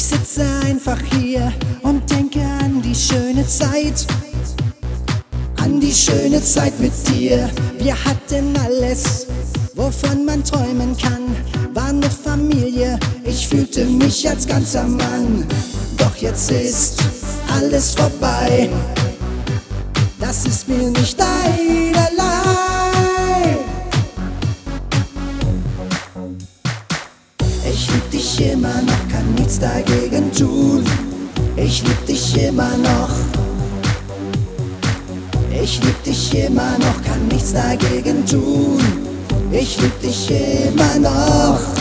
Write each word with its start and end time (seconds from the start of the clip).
Ich 0.00 0.06
sitze 0.06 0.46
einfach 0.64 0.96
hier 1.12 1.52
und 1.82 2.10
denke 2.10 2.40
an 2.40 2.80
die 2.80 2.94
schöne 2.94 3.46
Zeit. 3.46 4.06
An 5.62 5.78
die 5.78 5.92
schöne 5.92 6.42
Zeit 6.42 6.80
mit 6.80 6.92
dir. 7.06 7.50
Wir 7.78 7.94
hatten 8.06 8.56
alles, 8.64 9.26
wovon 9.74 10.24
man 10.24 10.42
träumen 10.42 10.96
kann. 10.96 11.36
War 11.74 11.90
eine 11.90 12.08
Familie, 12.08 12.98
ich 13.24 13.46
fühlte 13.46 13.84
mich 13.84 14.26
als 14.26 14.46
ganzer 14.46 14.84
Mann. 14.84 15.46
Doch 15.98 16.16
jetzt 16.16 16.50
ist 16.50 17.02
alles 17.52 17.90
vorbei. 17.90 18.70
Das 20.18 20.46
ist 20.46 20.66
mir 20.66 20.88
nicht 20.92 21.20
einerlei. 21.20 21.69
Dagegen 29.74 30.32
tun. 30.32 30.84
Ich 31.56 31.82
lieb 31.82 32.06
dich 32.06 32.42
immer 32.42 32.76
noch. 32.78 33.10
Ich 35.62 35.80
lieb 35.82 36.02
dich 36.04 36.34
immer 36.34 36.78
noch, 36.78 37.02
kann 37.04 37.28
nichts 37.28 37.52
dagegen 37.52 38.24
tun. 38.26 38.80
Ich 39.52 39.80
lieb 39.80 40.00
dich 40.00 40.30
immer 40.30 40.98
noch. 40.98 41.79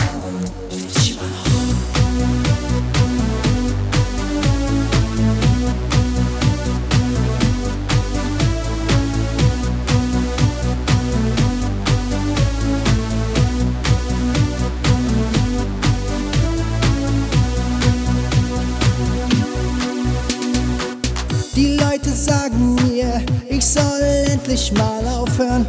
Die 21.60 21.76
Leute 21.76 22.10
sagen 22.12 22.76
mir, 22.76 23.22
ich 23.50 23.66
soll 23.66 24.02
endlich 24.32 24.72
mal 24.72 25.06
aufhören 25.10 25.68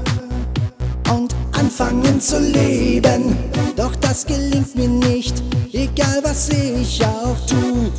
und 1.12 1.34
anfangen 1.50 2.20
zu 2.20 2.38
leben. 2.38 3.36
Doch 3.74 3.96
das 3.96 4.24
gelingt 4.24 4.76
mir 4.76 4.86
nicht, 4.86 5.42
egal 5.72 6.20
was 6.22 6.48
ich 6.50 7.04
auch 7.04 7.36
tu. 7.44 7.90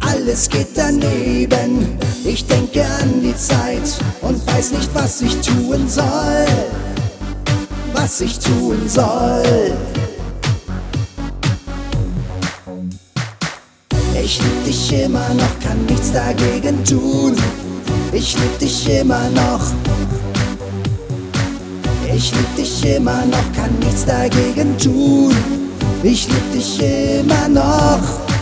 Alles 0.00 0.50
geht 0.50 0.68
daneben. 0.74 1.96
Ich 2.26 2.46
denke 2.46 2.84
an 3.00 3.22
die 3.22 3.34
Zeit 3.34 3.98
und 4.20 4.46
weiß 4.46 4.72
nicht, 4.72 4.94
was 4.94 5.22
ich 5.22 5.40
tun 5.40 5.88
soll. 5.88 6.46
Was 7.94 8.20
ich 8.20 8.38
tun 8.38 8.86
soll. 8.86 9.72
Ich 14.24 14.38
lieb 14.38 14.64
dich 14.64 15.04
immer 15.04 15.34
noch, 15.34 15.60
kann 15.60 15.84
nichts 15.84 16.10
dagegen 16.10 16.82
tun. 16.82 17.36
Ich 18.10 18.34
lieb 18.34 18.58
dich 18.58 18.88
immer 18.88 19.28
noch. 19.28 19.60
Ich 22.16 22.32
lieb 22.32 22.56
dich 22.56 22.86
immer 22.86 23.26
noch, 23.26 23.52
kann 23.54 23.78
nichts 23.80 24.06
dagegen 24.06 24.78
tun. 24.78 25.34
Ich 26.02 26.26
lieb 26.26 26.52
dich 26.54 26.80
immer 26.80 27.48
noch. 27.50 28.33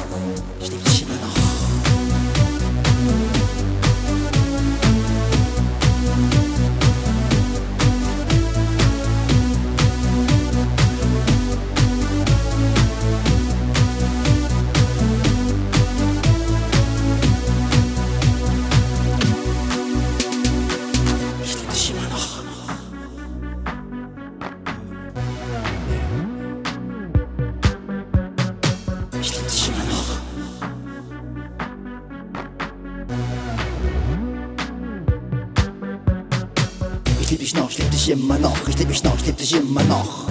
Lieb 37.33 37.41
dich 37.41 37.55
noch, 37.55 37.71
ich 37.71 37.79
lieb 37.79 37.91
dich 37.91 38.11
immer 38.11 38.39
noch. 38.39 38.69
Ich 38.69 38.77
lieb 38.79 38.89
dich 38.89 39.03
noch, 39.03 39.17
ich 39.17 39.25
lieb 39.25 39.39
dich 39.39 39.55
immer 39.55 39.83
noch. 39.85 40.27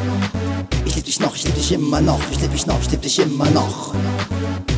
Ich 0.86 0.96
lieb 0.96 1.06
dich 1.06 1.20
noch, 1.20 1.36
ich 1.36 1.44
lieb 1.44 1.56
dich 1.56 1.72
immer 1.72 2.00
noch. 2.00 2.20
Ich 2.32 2.40
lieb 2.40 2.52
dich 2.52 2.68
noch, 2.68 2.80
ich 2.80 2.92
lieb 2.92 3.02
dich 3.02 3.18
immer 3.18 3.50
noch. 3.50 3.80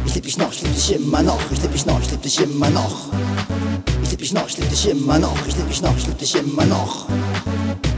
Ich 0.04 0.14
lieb 0.14 0.24
dich 0.24 0.36
noch, 0.36 0.50
ich 0.54 0.62
lieb 0.62 0.62
dich 0.62 0.80
immer 0.80 1.22
noch. 1.22 1.50
Ich 1.52 1.70
lieb 1.70 1.72
dich 1.74 1.86
noch, 1.86 2.02
ich 2.02 2.16
lieb 2.16 2.22
dich 2.22 2.46
immer 2.46 2.70
noch. 2.70 3.10
Ich 4.02 4.12
lieb 4.12 4.22
dich 4.22 4.34
noch, 4.34 4.48
ich 4.48 4.56
lieb 4.58 4.70
dich 4.70 4.86
immer 4.86 5.06
noch. 5.06 5.48
Ich 5.52 5.58
lieb 5.58 5.66
dich 5.66 5.82
noch, 5.98 5.98
ich 5.98 6.12
lieb 6.12 6.18
dich 6.18 6.36
immer 6.46 6.76
noch. 6.76 6.94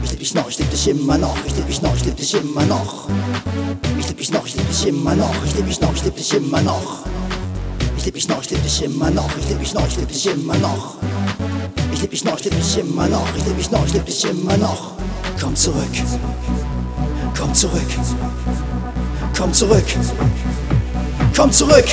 Ich 0.02 0.10
lieb 0.10 0.18
dich 0.18 0.32
noch, 0.34 0.46
ich 0.46 0.56
lieb 0.58 0.70
dich 0.70 0.88
immer 0.88 1.16
noch. 1.16 1.36
Ich 1.48 1.56
lieb 1.56 1.66
dich 1.66 1.82
noch, 1.82 1.94
ich 1.94 2.04
lieb 2.04 2.16
dich 2.16 2.34
immer 2.34 2.64
noch. 2.66 2.98
Ich 3.98 4.06
lieb 4.06 4.16
dich 4.18 4.30
noch, 4.30 4.44
ich 4.44 4.54
lieb 4.54 4.66
dich 4.66 4.84
immer 4.86 5.14
noch. 5.14 5.38
Ich 5.46 5.54
lieb 5.54 5.66
dich 5.66 5.80
noch, 5.80 5.94
ich 5.94 6.04
lieb 6.04 6.16
dich 6.16 6.34
immer 6.34 6.62
noch. 6.62 7.04
Ich 7.96 8.04
lieb 8.04 8.14
dich 8.14 8.28
noch, 8.28 8.42
ich 8.42 8.50
lieb 8.50 8.62
dich 8.62 8.82
immer 8.82 9.10
noch. 9.10 9.30
Ich 9.38 9.48
lieb 9.48 9.58
dich 9.60 9.74
noch, 9.74 9.86
ich 9.86 9.96
lieb 9.96 10.08
dich 10.08 10.26
immer 10.26 10.56
noch. 10.58 10.95
Ich 11.96 12.02
lieb 12.02 12.10
dich 12.10 12.24
noch, 12.24 12.38
ich 12.38 12.44
lieb 12.44 12.54
dich 12.56 12.78
immer 12.78 13.08
noch. 13.08 13.26
Ich 13.38 13.46
lieb 13.46 13.56
dich 13.56 13.70
noch, 13.70 13.86
ich 13.86 13.94
lieb 13.94 14.04
dich 14.04 14.24
immer 14.26 14.54
noch. 14.58 14.92
Komm 15.40 15.56
zurück. 15.56 15.80
Komm 17.38 17.54
zurück. 17.54 17.80
Komm 19.34 19.52
zurück. 19.54 19.84
Komm 21.34 21.50
zurück. 21.50 21.86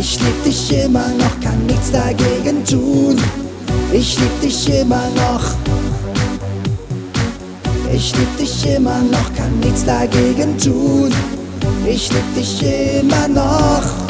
Ich 0.00 0.18
lieb 0.18 0.44
dich 0.44 0.72
immer 0.72 1.06
noch, 1.06 1.40
kann 1.40 1.66
nichts 1.66 1.92
dagegen 1.92 2.64
tun. 2.64 3.16
Ich 3.92 4.18
lieb 4.18 4.40
dich 4.40 4.80
immer 4.80 5.08
noch. 5.10 5.44
Ich 7.94 8.12
lieb 8.16 8.38
dich 8.38 8.66
immer 8.66 9.02
noch, 9.02 9.32
kann 9.36 9.60
nichts 9.60 9.84
dagegen 9.84 10.58
tun. 10.58 11.14
Ich 11.86 12.12
lieb 12.12 12.34
dich 12.34 12.60
immer 12.60 13.28
noch. 13.28 14.01